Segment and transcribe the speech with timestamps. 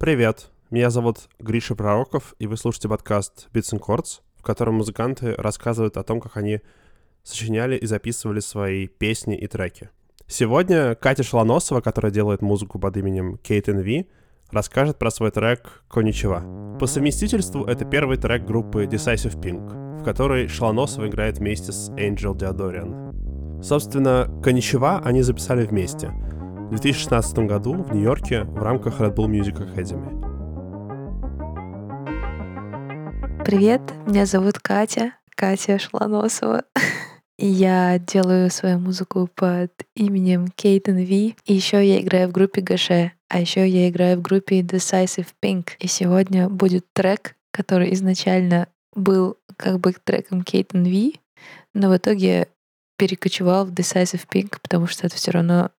[0.00, 5.34] Привет, меня зовут Гриша Пророков, и вы слушаете подкаст Beats and Chords, в котором музыканты
[5.34, 6.60] рассказывают о том, как они
[7.22, 9.90] сочиняли и записывали свои песни и треки.
[10.26, 14.06] Сегодня Катя Шланосова, которая делает музыку под именем Кейт NV,
[14.50, 16.78] расскажет про свой трек «Коничева».
[16.80, 22.34] По совместительству это первый трек группы Decisive Pink, в которой Шланосова играет вместе с Angel
[22.34, 23.62] Deodorian.
[23.62, 26.10] Собственно, «Коничева» они записали вместе
[26.70, 30.20] в 2016 году в Нью-Йорке в рамках Red Bull Music Academy.
[33.44, 36.62] Привет, меня зовут Катя, Катя Шланосова.
[37.38, 41.34] Я делаю свою музыку под именем Кейтен Ви.
[41.44, 43.10] И еще я играю в группе Гаше.
[43.28, 45.70] А еще я играю в группе Decisive Pink.
[45.80, 51.16] И сегодня будет трек, который изначально был как бы треком Кейтен Ви,
[51.74, 52.46] но в итоге
[52.96, 55.70] перекочевал в Decisive Pink, потому что это все равно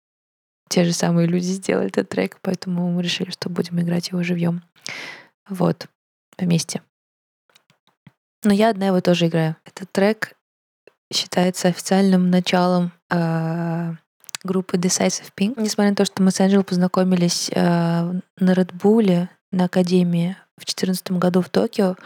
[0.71, 4.63] те же самые люди сделали этот трек, поэтому мы решили, что будем играть его живьем.
[5.49, 5.89] Вот,
[6.39, 6.81] вместе.
[8.45, 9.57] Но я одна его тоже играю.
[9.65, 10.35] Этот трек
[11.13, 13.95] считается официальным началом э,
[14.45, 15.61] группы Decisive Pink.
[15.61, 21.11] Несмотря на то, что мы с Энджел познакомились э, на Редбуле, на Академии в 2014
[21.13, 21.97] году в Токио,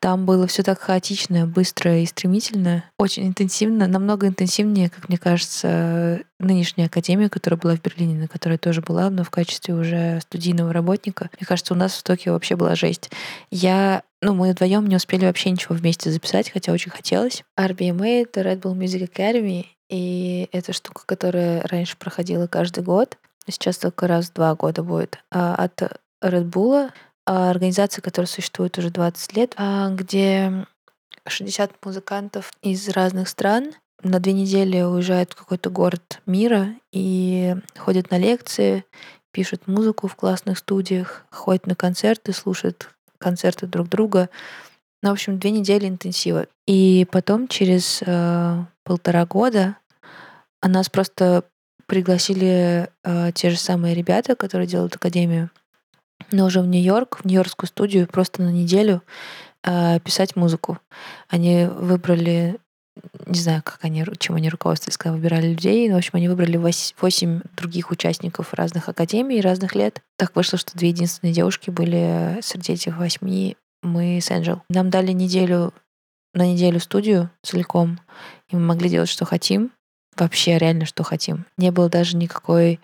[0.00, 6.20] там было все так хаотично, быстро и стремительно, очень интенсивно, намного интенсивнее, как мне кажется,
[6.38, 10.72] нынешняя академия, которая была в Берлине, на которой тоже была, но в качестве уже студийного
[10.72, 11.30] работника.
[11.38, 13.10] Мне кажется, у нас в Токио вообще была жесть.
[13.50, 17.42] Я ну, мы вдвоем не успели вообще ничего вместе записать, хотя очень хотелось.
[17.58, 23.78] RBMA— это Red Bull Music Academy, и это штука, которая раньше проходила каждый год, сейчас
[23.78, 25.18] только раз в два года будет.
[25.30, 25.82] А от
[26.22, 26.90] Red Bull
[27.26, 30.66] организация, которая существует уже 20 лет, а, где
[31.26, 38.10] 60 музыкантов из разных стран на две недели уезжают в какой-то город мира и ходят
[38.10, 38.84] на лекции,
[39.32, 44.30] пишут музыку в классных студиях, ходят на концерты, слушают концерты друг друга.
[45.02, 46.46] Ну, в общем, две недели интенсива.
[46.66, 49.76] И потом через э, полтора года
[50.62, 51.44] нас просто
[51.86, 55.50] пригласили э, те же самые ребята, которые делают академию,
[56.32, 59.02] но уже в Нью-Йорк, в нью-йоркскую студию просто на неделю
[59.64, 60.78] э, писать музыку.
[61.28, 62.58] Они выбрали,
[63.26, 66.56] не знаю, как они, чем они руководствовались, когда выбирали людей, но, в общем, они выбрали
[66.56, 70.02] восемь других участников разных академий, разных лет.
[70.16, 74.62] Так вышло, что две единственные девушки были среди этих восьми мы с Энджел.
[74.68, 75.72] Нам дали неделю
[76.34, 77.98] на неделю студию целиком,
[78.48, 79.72] и мы могли делать, что хотим,
[80.16, 81.46] вообще реально, что хотим.
[81.56, 82.78] Не было даже никакой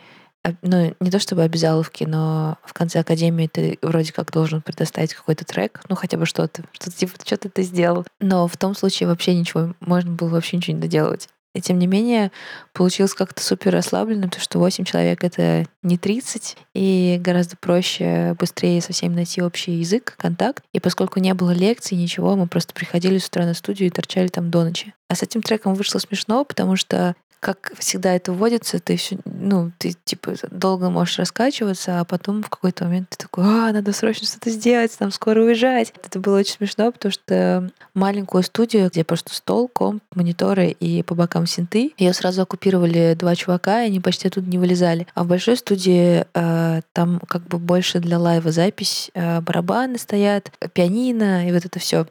[0.62, 5.44] ну, не то чтобы обязаловки, но в конце академии ты вроде как должен предоставить какой-то
[5.44, 8.04] трек, ну, хотя бы что-то, что-то типа, что-то ты сделал.
[8.20, 11.28] Но в том случае вообще ничего, можно было вообще ничего не доделывать.
[11.56, 12.32] И тем не менее,
[12.74, 18.82] получилось как-то супер расслабленно, потому что 8 человек— это не 30, и гораздо проще, быстрее
[18.82, 20.62] со всеми найти общий язык, контакт.
[20.74, 24.28] И поскольку не было лекций, ничего, мы просто приходили с утра на студию и торчали
[24.28, 24.92] там до ночи.
[25.08, 29.70] А с этим треком вышло смешно, потому что как всегда это вводится, ты все, ну,
[29.78, 34.26] ты типа долго можешь раскачиваться, а потом в какой-то момент ты такой, а, надо срочно
[34.26, 35.92] что-то сделать, нам скоро уезжать.
[36.04, 41.14] Это было очень смешно, потому что маленькую студию, где просто стол, комп, мониторы и по
[41.14, 45.06] бокам синты, ее сразу оккупировали два чувака, и они почти тут не вылезали.
[45.14, 50.50] А в большой студии э, там как бы больше для лайва запись, э, барабаны стоят,
[50.72, 52.06] пианино и вот это все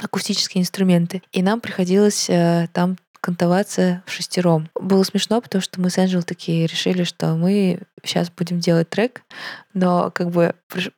[0.00, 1.22] акустические инструменты.
[1.32, 4.68] И нам приходилось э, там кантоваться в шестером.
[4.74, 9.22] Было смешно, потому что мы с Энджел такие решили, что мы сейчас будем делать трек,
[9.74, 10.54] но как бы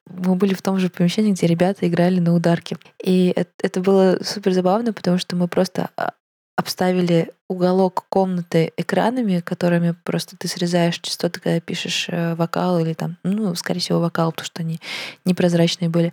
[0.07, 2.77] мы были в том же помещении, где ребята играли на ударке.
[3.03, 6.13] И это было супер забавно, потому что мы просто а,
[6.57, 13.17] обставили уголок комнаты экранами, которыми просто ты срезаешь частоты, когда пишешь э, вокал или там,
[13.25, 14.79] ну, скорее всего, вокал, потому что они
[15.25, 16.13] непрозрачные были.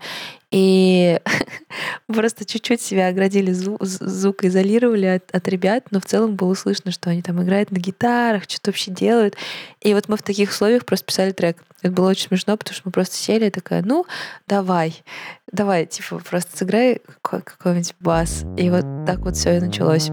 [0.49, 1.19] И
[2.07, 7.11] просто чуть-чуть себя оградили, звук, изолировали от, от ребят, но в целом было слышно, что
[7.11, 9.35] они там играют на гитарах, что-то вообще делают.
[9.81, 11.63] И вот мы в таких условиях просто писали трек.
[11.83, 14.07] Это было очень смешно, потому что мы просто сели и такая, ну,
[14.47, 15.03] давай,
[15.51, 18.43] давай, типа, просто сыграй какой-нибудь бас.
[18.57, 20.09] И вот так вот все и началось.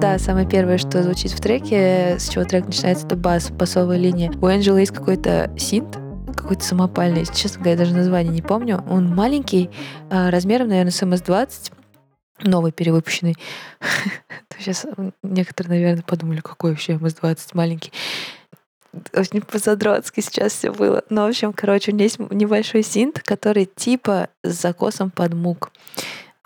[0.00, 4.30] Да, самое первое, что звучит в треке, с чего трек начинается, это бас, басовая линия.
[4.42, 5.96] У Энджела есть какой-то синт,
[6.36, 8.84] какой-то самопальный, честно говоря, даже название не помню.
[8.90, 9.70] Он маленький,
[10.10, 11.72] а, размером, наверное, с МС-20,
[12.42, 13.36] новый, перевыпущенный.
[14.58, 14.84] Сейчас
[15.22, 17.90] некоторые, наверное, подумали, какой вообще МС-20 маленький.
[19.14, 21.04] Очень по-задротски сейчас все было.
[21.10, 25.70] Но, в общем, короче, у меня есть небольшой синт, который типа с закосом под мук.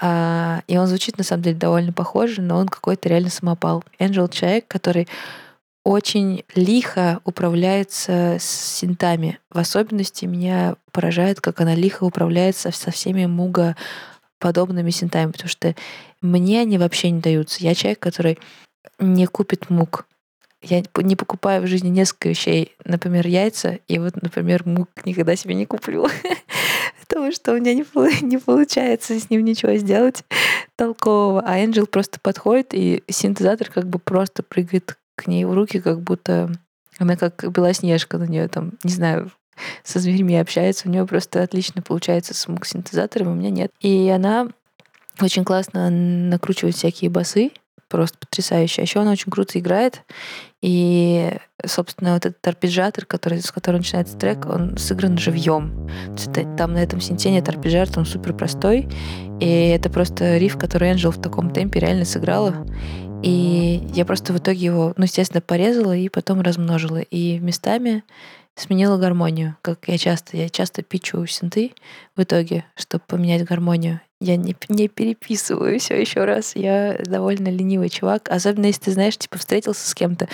[0.00, 3.84] А, и он звучит, на самом деле, довольно похоже, но он какой-то реально самопал.
[3.98, 5.08] Angel— человек, который
[5.84, 9.38] очень лихо управляется с синтами.
[9.50, 13.76] В особенности меня поражает, как она лихо управляется со всеми муга
[14.38, 15.74] подобными синтами, потому что
[16.22, 17.62] мне они вообще не даются.
[17.62, 18.38] Я человек, который
[18.98, 20.06] не купит мук.
[20.62, 22.76] Я не покупаю в жизни несколько вещей.
[22.84, 23.78] Например, яйца.
[23.88, 26.06] И вот, например, мук никогда себе не куплю.
[27.08, 27.84] Потому что у меня не,
[28.22, 30.24] не получается с ним ничего сделать
[30.76, 31.42] толкового.
[31.46, 36.00] А Энджел просто подходит, и синтезатор как бы просто прыгает к ней в руки, как
[36.00, 36.50] будто
[36.98, 39.30] она как Белоснежка на нее там, не знаю,
[39.82, 40.88] со зверьми общается.
[40.88, 43.72] У нее просто отлично получается с мук-синтезатором, у меня нет.
[43.80, 44.48] И она
[45.20, 47.50] очень классно накручивает всякие басы,
[47.90, 48.80] просто потрясающе.
[48.80, 50.02] А еще она очень круто играет.
[50.62, 51.30] И,
[51.64, 55.90] собственно, вот этот арпеджиатор, который, с которого начинается трек, он сыгран живьем.
[56.56, 58.88] Там на этом синте нет арпеджиатора, он супер простой.
[59.40, 62.66] И это просто риф, который Энджел в таком темпе реально сыграла.
[63.22, 67.00] И я просто в итоге его, ну, естественно, порезала и потом размножила.
[67.00, 68.02] И местами
[68.56, 71.72] сменила гармонию, как я часто, я часто пичу синты
[72.16, 74.00] в итоге, чтобы поменять гармонию.
[74.20, 76.54] Я не, не переписываю все еще раз.
[76.54, 78.28] Я довольно ленивый чувак.
[78.28, 80.28] Особенно если ты знаешь, типа, встретился с кем-то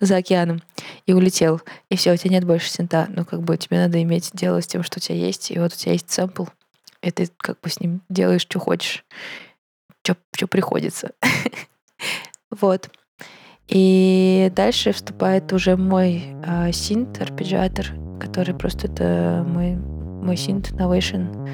[0.00, 0.60] за океаном
[1.06, 3.06] и улетел, и все, у тебя нет больше синта.
[3.14, 5.52] Ну, как бы тебе надо иметь дело с тем, что у тебя есть.
[5.52, 6.46] И вот у тебя есть сэмпл,
[7.02, 9.04] и ты как бы с ним делаешь, что хочешь,
[10.02, 11.12] что приходится.
[12.50, 12.88] Вот.
[13.68, 17.86] И дальше вступает уже мой э, синт, арпеджиатор,
[18.18, 21.48] который просто это мой, мой синт Novation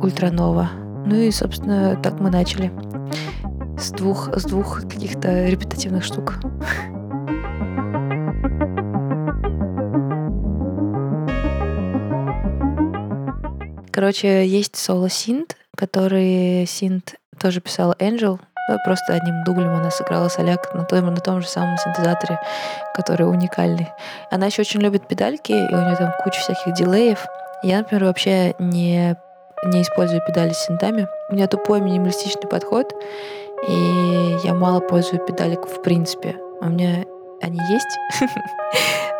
[0.00, 0.70] Ультранова.
[1.04, 2.70] Ну и, собственно, так мы начали.
[3.76, 6.38] С двух, с двух каких-то репетативных штук.
[13.90, 18.38] Короче, есть соло-синт, который синт тоже писал Angel,
[18.84, 22.38] просто одним дублем она сыграла соляк на том, на том же самом синтезаторе,
[22.94, 23.88] который уникальный.
[24.30, 27.26] Она еще очень любит педальки, и у нее там куча всяких дилеев.
[27.62, 29.16] Я, например, вообще не,
[29.64, 31.08] не использую педали с синтами.
[31.30, 32.92] У меня тупой минималистичный подход,
[33.68, 36.36] и я мало пользую педалик в принципе.
[36.60, 37.04] У меня
[37.40, 37.98] они есть,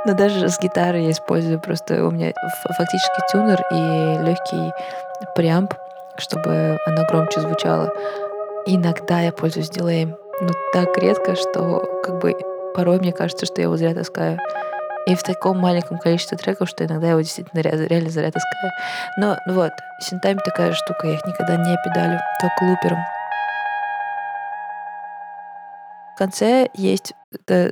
[0.06, 2.33] но даже с гитарой я использую просто у меня
[2.77, 4.73] фактически тюнер и легкий
[5.35, 5.75] преамп,
[6.19, 7.91] чтобы она громче звучала.
[8.64, 12.37] Иногда я пользуюсь дилеем, но так редко, что как бы
[12.75, 14.38] порой мне кажется, что я его зря таскаю.
[15.06, 18.73] И в таком маленьком количестве треков, что иногда я его действительно реально зря таскаю.
[19.19, 22.99] Но ну вот, синтами такая штука, я их никогда не педалю, только лупером.
[26.14, 27.14] В конце есть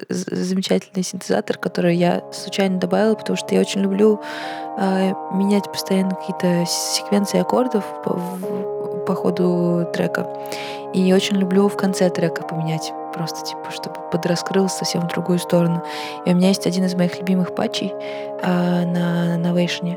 [0.08, 4.20] замечательный синтезатор, который я случайно добавила, потому что я очень люблю
[4.78, 10.26] э, менять постоянно какие-то секвенции аккордов по, в, по ходу трека.
[10.92, 15.82] И очень люблю в конце трека поменять, просто типа, чтобы подраскрылся совсем в другую сторону.
[16.25, 17.92] И у меня есть один из моих любимых патчей
[18.42, 19.96] э, на Novation.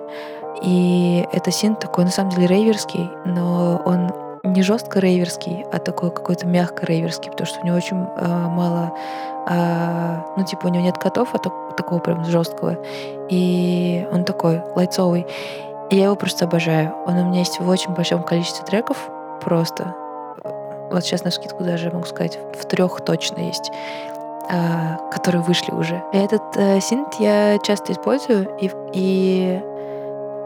[0.62, 4.12] И это синт такой, на самом деле, рейверский, но он
[4.44, 8.94] не жестко рейверский, а такой какой-то мягко рейверский, потому что у него очень э, мало,
[9.50, 12.78] э, ну типа у него нет котов, а так, такого прям жесткого,
[13.30, 15.26] и он такой лайцовый.
[15.90, 16.94] И я его просто обожаю.
[17.06, 19.10] Он у меня есть в очень большом количестве треков,
[19.42, 19.96] просто
[20.94, 23.72] вот сейчас на скидку даже могу сказать, в трех точно есть,
[24.50, 26.04] а, которые вышли уже.
[26.14, 29.62] И этот э, синт я часто использую, и, и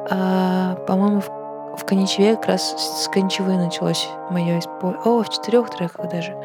[0.10, 1.30] а, по-моему, в,
[1.78, 5.02] в Коничеве как раз с Коничевы началось мое использование.
[5.04, 6.36] О, в четырех треках даже.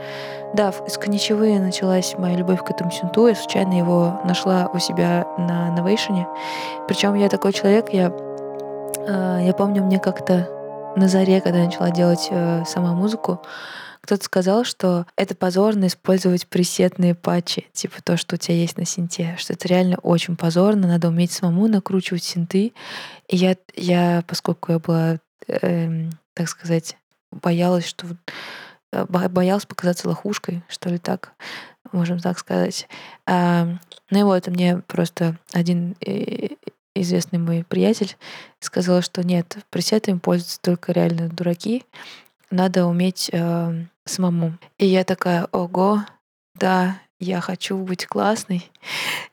[0.55, 3.29] Да, из Коничевы началась моя любовь к этому синту.
[3.29, 6.27] Я случайно его нашла у себя на Новейшене.
[6.89, 8.13] Причем я такой человек, я,
[9.07, 10.49] э, я помню, мне как-то
[10.97, 13.41] на заре, когда я начала делать э, сама музыку,
[14.03, 18.85] кто-то сказал, что это позорно использовать пресетные патчи, типа то, что у тебя есть на
[18.85, 22.73] синте, что это реально очень позорно, надо уметь самому накручивать синты.
[23.29, 26.97] И я, я поскольку я была, э, так сказать,
[27.31, 28.09] боялась, что
[28.93, 31.33] э, боялась показаться лохушкой, что ли так,
[31.93, 32.89] можем так сказать.
[33.27, 33.69] А,
[34.11, 36.49] ну и вот мне просто один э,
[36.97, 38.17] известный мой приятель
[38.59, 41.85] сказал, что нет, пресетами пользуются только реально дураки,
[42.53, 44.59] надо уметь э, самому.
[44.79, 46.05] И я такая, ого,
[46.55, 48.71] да, я хочу быть классной.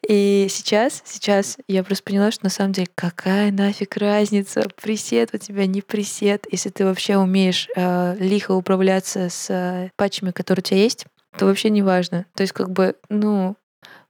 [0.08, 5.38] И сейчас, сейчас я просто поняла, что на самом деле какая нафиг разница, пресет у
[5.38, 6.46] тебя, не пресет.
[6.52, 11.06] Если ты вообще умеешь э, лихо управляться с э, патчами, которые у тебя есть,
[11.38, 12.26] то вообще не важно.
[12.36, 13.56] То есть как бы, ну,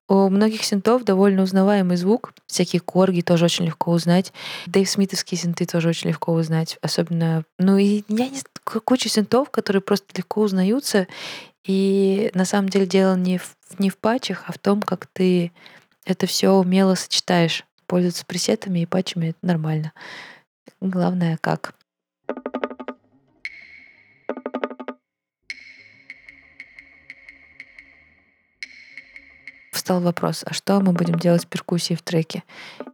[0.09, 2.33] У многих синтов довольно узнаваемый звук.
[2.47, 4.33] Всякие корги тоже очень легко узнать.
[4.65, 6.79] Дэйв Смитовские синты тоже очень легко узнать.
[6.81, 11.07] Особенно, ну и я не куча синтов, которые просто легко узнаются.
[11.63, 15.51] И на самом деле дело не в, не в патчах, а в том, как ты
[16.05, 17.63] это все умело сочетаешь.
[17.85, 19.93] Пользоваться пресетами и патчами— это нормально.
[20.81, 21.75] Главное, как.
[29.89, 32.43] Встал вопрос, а что мы будем делать с перкуссией в треке?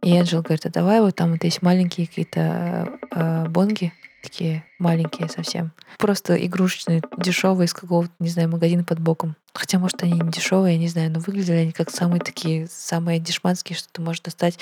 [0.00, 5.28] И Энджел говорит, а давай вот там вот есть маленькие какие-то э, бонги, такие маленькие
[5.28, 5.72] совсем.
[5.98, 9.36] Просто игрушечные, дешевые из какого-то, не знаю, магазина под боком.
[9.52, 13.20] Хотя, может, они не дешевые, я не знаю, но выглядели они как самые такие, самые
[13.20, 14.58] дешманские, что ты можешь достать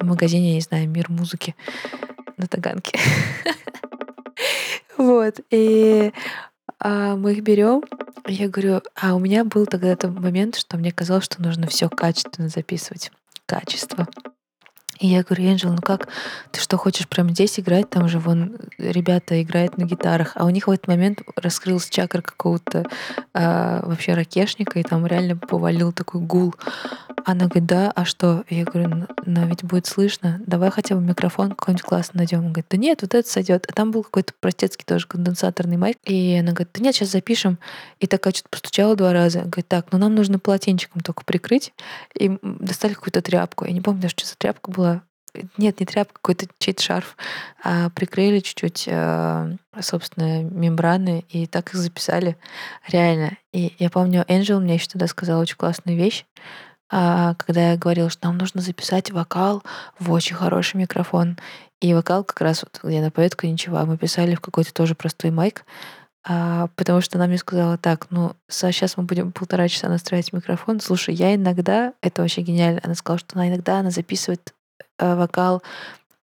[0.00, 1.54] в магазине, я не знаю, мир музыки
[2.38, 2.98] на Таганке.
[4.98, 5.40] Вот.
[5.50, 6.10] И
[6.78, 7.82] а, мы их берем.
[8.28, 11.88] Я говорю, а у меня был тогда этот момент, что мне казалось, что нужно все
[11.88, 13.12] качественно записывать.
[13.46, 14.08] Качество.
[14.98, 16.08] И я говорю, Энджел, ну как,
[16.50, 17.90] ты что, хочешь прямо здесь играть?
[17.90, 20.32] Там же вон ребята играют на гитарах.
[20.34, 22.86] А у них в этот момент раскрылся чакр какого-то
[23.34, 26.54] э, вообще ракешника, и там реально повалил такой гул.
[27.28, 28.44] Она говорит, да, а что?
[28.48, 30.40] Я говорю, но ведь будет слышно.
[30.46, 32.38] Давай хотя бы микрофон какой-нибудь классный найдем.
[32.38, 33.66] Он говорит, да нет, вот это сойдет.
[33.68, 35.98] А там был какой-то простецкий тоже конденсаторный майк.
[36.04, 37.58] И она говорит, да нет, сейчас запишем.
[37.98, 39.40] И такая что-то постучала два раза.
[39.40, 41.72] Говорит, так, ну нам нужно полотенчиком только прикрыть.
[42.16, 43.64] И достали какую-то тряпку.
[43.64, 45.02] Я не помню даже, что за тряпка была
[45.58, 47.16] нет, не тряпка, какой-то чей-то шарф,
[47.62, 52.38] а прикрыли чуть-чуть, э, собственно, мембраны, и так их записали.
[52.88, 53.36] Реально.
[53.52, 56.24] И я помню, Энджел мне еще тогда сказал очень классную вещь,
[56.88, 59.62] когда я говорила, что нам нужно записать вокал
[59.98, 61.38] в очень хороший микрофон.
[61.80, 65.30] И вокал как раз вот где на поэтку ничего, мы писали в какой-то тоже простой
[65.30, 65.64] майк,
[66.24, 70.80] а, потому что она мне сказала, так, ну, сейчас мы будем полтора часа настраивать микрофон.
[70.80, 74.54] Слушай, я иногда, это вообще гениально, она сказала, что она иногда она записывает
[74.98, 75.62] Э, вокал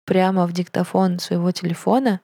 [0.04, 2.20] прямо в диктофон своего телефона.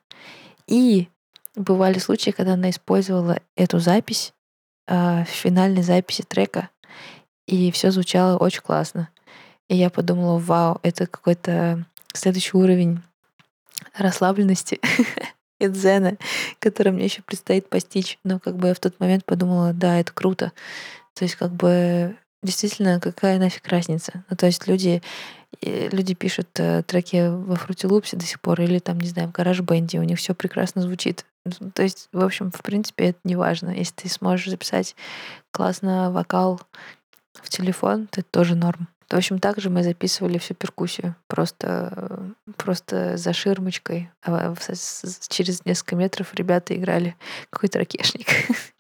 [0.66, 1.08] И
[1.54, 4.32] бывали случаи, когда она использовала эту запись
[4.86, 6.70] э, в финальной записи трека,
[7.48, 9.08] и все звучало очень классно.
[9.68, 13.02] И я подумала, вау, это какой-то следующий уровень
[13.96, 14.80] расслабленности
[15.58, 16.18] и дзена,
[16.58, 18.18] который мне еще предстоит постичь.
[18.22, 20.52] Но как бы я в тот момент подумала, да, это круто.
[21.14, 24.24] То есть как бы действительно, какая нафиг разница?
[24.28, 25.02] Ну, то есть люди
[25.62, 29.60] люди пишут э, треки во Loops до сих пор или там, не знаю, в гараж
[29.60, 31.24] бенде, у них все прекрасно звучит.
[31.74, 33.70] То есть, в общем, в принципе, это не важно.
[33.70, 34.94] Если ты сможешь записать
[35.50, 36.60] классно вокал
[37.42, 38.88] в телефон, то это тоже норм.
[39.08, 41.16] В общем, также мы записывали всю перкуссию.
[41.28, 44.10] Просто, просто за ширмочкой.
[44.22, 44.54] А
[45.28, 47.16] через несколько метров ребята играли
[47.50, 48.28] какой-то ракешник.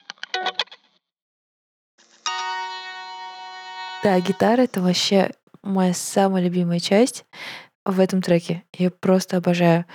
[4.04, 5.32] Да, гитара— это вообще
[5.64, 7.24] моя самая любимая часть
[7.84, 8.62] в этом треке.
[8.72, 9.86] Я просто обожаю.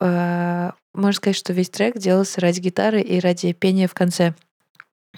[0.00, 4.34] А, можно сказать, что весь трек делался ради гитары и ради пения в конце.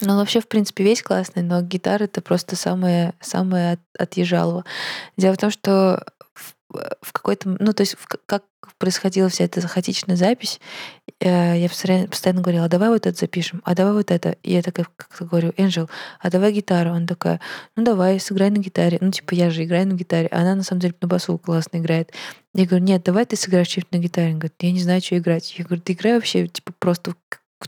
[0.01, 4.15] Ну, вообще, в принципе, весь классный, но гитара— это просто самое, самое от.
[4.15, 6.05] Дело в том, что
[6.69, 7.57] в какой-то...
[7.59, 8.45] Ну, то есть, в, как
[8.79, 10.61] происходила вся эта хаотичная запись,
[11.21, 14.37] э, я постоянно, постоянно говорила, а давай вот это запишем, а давай вот это.
[14.43, 16.91] И я такая как-то говорю, Энджел, а давай гитару.
[16.91, 17.41] Он такая,
[17.77, 18.99] ну давай, сыграй на гитаре.
[19.01, 20.29] Ну, типа, я же играю на гитаре.
[20.29, 22.13] А она, на самом деле, на басу классно играет.
[22.55, 24.33] Я говорю, нет, давай ты сыграешь что-нибудь на гитаре.
[24.33, 25.55] Он говорит, я не знаю, что играть.
[25.59, 27.15] Я говорю, ты играй вообще, типа, просто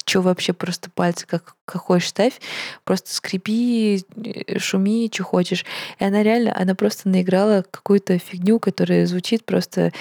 [0.04, 2.40] что вообще просто пальцы как, как хочешь ставь,
[2.84, 5.64] просто скрипи, э, шуми, что хочешь.
[5.98, 9.92] И она реально, она просто наиграла какую-то фигню, которая звучит просто...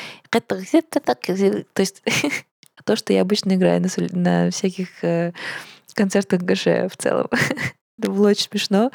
[1.73, 2.03] То есть
[2.85, 5.33] то, что я обычно играю на, на всяких э,
[5.93, 7.27] концертах ГШ в целом.
[7.97, 8.91] Это было очень смешно.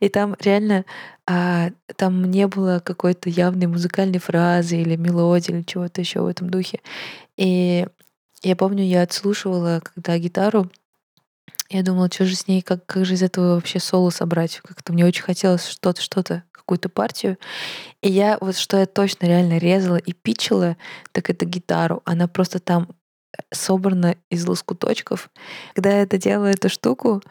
[0.00, 0.84] И там реально
[1.26, 6.50] а, там не было какой-то явной музыкальной фразы или мелодии или чего-то еще в этом
[6.50, 6.80] духе.
[7.36, 7.86] И
[8.42, 10.70] я помню, я отслушивала, когда гитару,
[11.70, 14.60] я думала, что же с ней, как, как же из этого вообще соло собрать.
[14.64, 17.38] Как-то мне очень хотелось что-то, что-то, какую-то партию.
[18.02, 20.76] И я вот что я точно реально резала и пичила,
[21.12, 22.02] так это гитару.
[22.04, 22.88] Она просто там
[23.32, 25.30] э, собрана из лоскуточков.
[25.74, 27.22] Когда я это делала, эту штуку,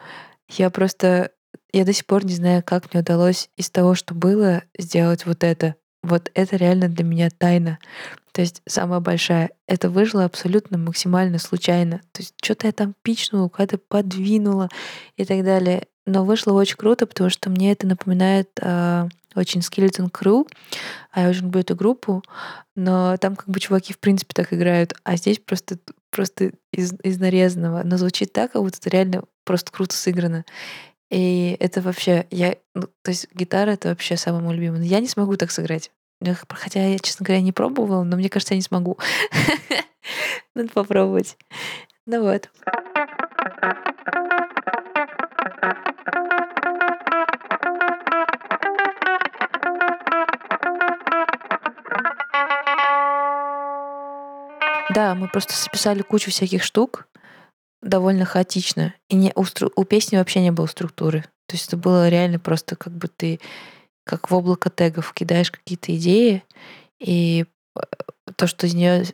[0.48, 1.32] я просто...
[1.72, 5.44] Я до сих пор не знаю, как мне удалось из того, что было, сделать вот
[5.44, 5.74] это.
[6.02, 7.78] Вот это реально для меня тайна.
[8.32, 9.50] То есть самая большая.
[9.66, 11.98] Это вышло абсолютно максимально случайно.
[12.12, 14.68] То есть что-то я там пичнула, куда-то подвинула
[15.16, 15.86] и так далее.
[16.06, 20.48] Но вышло очень круто, потому что мне это напоминает э, очень Skeleton Crew.
[21.10, 22.22] А я очень люблю эту группу.
[22.74, 24.94] Но там как бы чуваки в принципе так играют.
[25.04, 25.78] А здесь просто,
[26.10, 27.82] просто из, из нарезанного.
[27.84, 30.44] Но звучит так, как будто это реально просто круто сыграно.
[31.10, 34.86] И это вообще, я, ну, то есть гитара— это вообще самый мой любимый.
[34.86, 35.90] Я не смогу так сыграть.
[36.50, 38.98] Хотя я, честно говоря, не пробовала, но мне кажется, я не смогу.
[40.54, 41.36] Надо попробовать.
[42.06, 42.50] Ну вот.
[54.94, 57.06] Да, мы просто записали кучу всяких штук
[57.82, 58.94] довольно хаотично.
[59.08, 59.44] И не, у,
[59.76, 61.22] у песни вообще не было структуры.
[61.46, 63.40] То есть это было реально просто как бы ты
[64.04, 66.42] как в облако тегов кидаешь какие-то идеи,
[66.98, 67.80] и э,
[68.36, 69.04] то, что из нее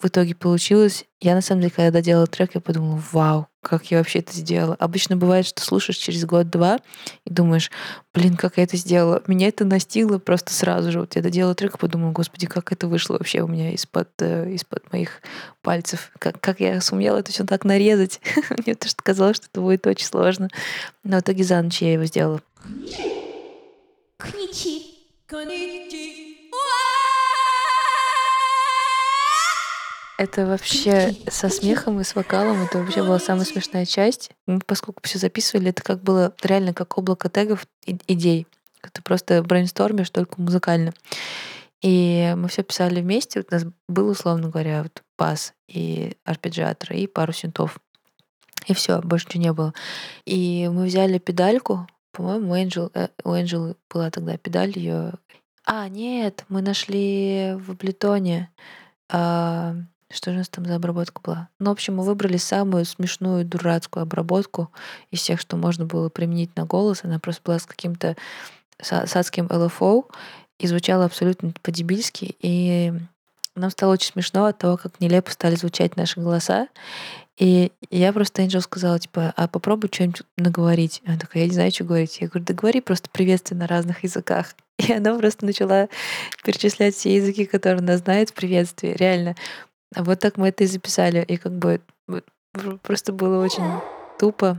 [0.00, 3.98] в итоге получилось, я на самом деле, когда доделала трек, я подумала, вау, как я
[3.98, 4.74] вообще это сделала.
[4.74, 6.80] Обычно бывает, что слушаешь через год-два
[7.24, 7.70] и думаешь,
[8.12, 9.22] блин, как я это сделала.
[9.26, 11.00] Меня это настигло просто сразу же.
[11.00, 14.50] Вот я доделала трек и подумала, господи, как это вышло вообще у меня из-под э,
[14.52, 15.22] из-под моих
[15.62, 16.10] пальцев.
[16.18, 18.20] Как, как я сумела это все так нарезать.
[18.64, 20.50] Мне тоже казалось, что это будет очень сложно.
[21.02, 22.42] Но в итоге за ночь я его сделала.
[30.16, 34.30] Это вообще со смехом и с вокалом, это вообще была самая смешная часть.
[34.46, 38.46] Мы, поскольку все записывали, это как было реально как облако тегов идей.
[38.82, 40.92] Это просто брейнстормишь, только музыкально.
[41.82, 43.40] И мы все писали вместе.
[43.40, 47.78] У нас был, условно говоря, вот бас и арпеджиатор, и пару синтов.
[48.66, 49.74] И все, больше ничего не было.
[50.24, 51.86] И мы взяли педальку.
[52.14, 55.12] По-моему, у Angel, э, у Angel была тогда педаль ее.
[55.66, 58.50] А, нет, мы нашли в Аблетоне
[59.08, 59.74] а,
[60.10, 61.48] что же у нас там за обработка была?
[61.58, 64.70] Ну, в общем, мы выбрали самую смешную, дурацкую обработку
[65.10, 67.00] из всех, что можно было применить на голос.
[67.02, 68.16] Она просто была с каким-то
[68.80, 70.04] с адским LFO
[70.58, 72.36] и звучала абсолютно по-дебильски.
[72.40, 72.92] И
[73.54, 76.68] нам стало очень смешно от того, как нелепо стали звучать наши голоса.
[77.36, 81.02] И я просто Энджел сказала, типа, а попробуй что-нибудь наговорить.
[81.04, 82.20] Она такая, я не знаю, что говорить.
[82.20, 84.54] Я говорю, да говори просто приветствие на разных языках.
[84.78, 85.88] И она просто начала
[86.44, 88.94] перечислять все языки, которые она знает в приветствии.
[88.96, 89.34] Реально.
[89.96, 91.24] Вот так мы это и записали.
[91.26, 91.80] И как бы
[92.82, 93.64] просто было очень
[94.18, 94.56] тупо.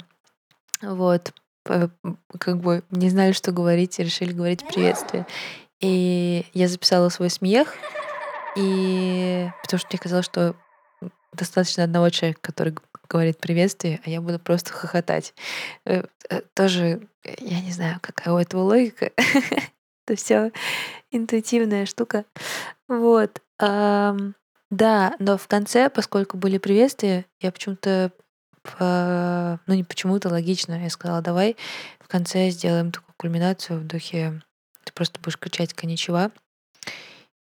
[0.82, 1.34] Вот.
[1.64, 5.26] Как бы не знали, что говорить, и решили говорить приветствие.
[5.82, 7.74] И я записала свой смех,
[8.56, 10.56] и потому что мне казалось, что
[11.36, 12.76] достаточно одного человека, который
[13.10, 15.34] говорит приветствие, а я буду просто хохотать.
[15.86, 19.12] Э, э, тоже, я не знаю, какая у этого логика.
[20.08, 20.52] Это все
[21.12, 22.26] интуитивная штука.
[22.88, 23.42] Вот.
[23.60, 28.12] Да, но в конце, поскольку были приветствия, я почему-то,
[28.80, 31.56] ну не почему-то, логично, я сказала, давай
[32.00, 34.42] в конце сделаем такую кульминацию в духе,
[34.84, 36.32] ты просто будешь кричать «коничева»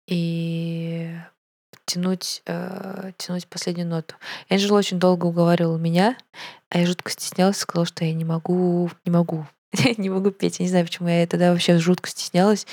[0.07, 1.15] и
[1.85, 4.15] тянуть, э, тянуть последнюю ноту.
[4.49, 6.17] Энджел очень долго уговаривал меня,
[6.69, 9.45] а я жутко стеснялась, сказала, что я не могу, не могу,
[9.97, 10.59] не могу петь.
[10.59, 12.65] Я не знаю, почему я тогда вообще жутко стеснялась.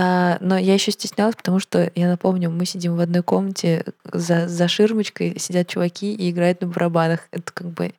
[0.00, 4.46] А, но я еще стеснялась, потому что, я напомню, мы сидим в одной комнате за,
[4.46, 7.26] за ширмочкой, сидят чуваки и играют на барабанах.
[7.32, 7.94] Это как бы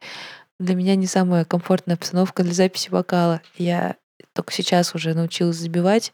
[0.59, 3.41] для меня не самая комфортная обстановка для записи вокала.
[3.57, 3.97] Я
[4.33, 6.13] только сейчас уже научилась забивать.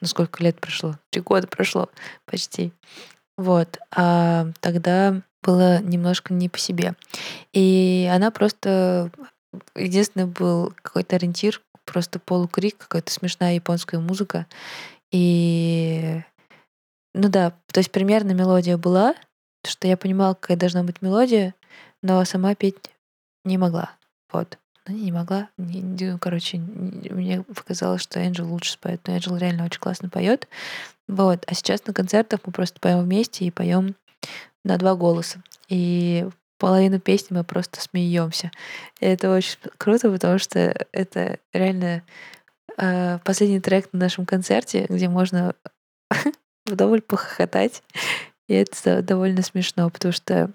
[0.00, 0.98] Ну, сколько лет прошло?
[1.10, 1.90] Три года прошло
[2.24, 2.72] почти.
[3.40, 3.78] Вот.
[3.90, 6.94] А тогда было немножко не по себе.
[7.54, 9.10] И она просто...
[9.74, 14.46] Единственный был какой-то ориентир, просто полукрик, какая-то смешная японская музыка.
[15.10, 16.20] И
[17.14, 19.14] ну да, то есть примерно мелодия была,
[19.66, 21.54] что я понимала, какая должна быть мелодия,
[22.02, 22.76] но сама петь
[23.44, 23.92] не могла.
[24.30, 24.58] Вот.
[24.86, 25.48] Ну, не могла.
[25.56, 29.00] Не, не, короче, не, мне показалось, что Энджел лучше споет.
[29.06, 30.46] Но Энджел реально очень классно поет.
[31.10, 31.44] Вот.
[31.46, 33.96] А сейчас на концертах мы просто поем вместе и поем
[34.64, 35.42] на два голоса.
[35.68, 36.26] И
[36.58, 38.50] половину песни мы просто смеемся.
[39.00, 42.02] И это очень круто, потому что это реально
[42.82, 45.54] Э, последний трек на нашем концерте, где можно
[46.66, 47.82] вдоволь похохотать.
[48.48, 50.50] И это довольно смешно, потому что,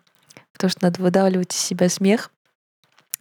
[0.52, 2.32] потому что надо выдавливать из себя смех.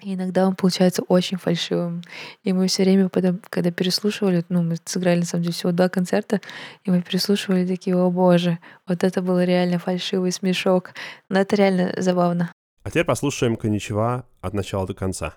[0.05, 2.03] И иногда он получается очень фальшивым.
[2.43, 5.89] И мы все время потом, когда переслушивали, ну, мы сыграли, на самом деле, всего два
[5.89, 6.43] концерта,
[6.85, 10.91] и мы переслушивали такие, о боже, вот это был реально фальшивый смешок.
[11.31, 12.53] Но это реально забавно.
[12.83, 15.35] А теперь послушаем «Коничева» от начала до конца.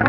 [0.00, 0.05] you.